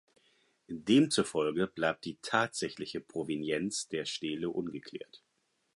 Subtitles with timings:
[0.67, 5.21] Demzufolge bleibt die tatsächliche Provenienz der Stele ungeklärt.